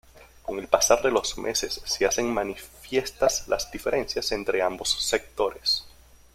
Con 0.41 0.57
el 0.57 0.67
pasar 0.67 1.03
de 1.03 1.11
los 1.11 1.37
meses 1.37 1.79
se 1.85 2.07
hacen 2.07 2.33
manifiestas 2.33 3.47
las 3.47 3.69
diferencias 3.69 4.31
entre 4.31 4.63
ambos 4.63 4.89
sectores. 4.89 5.85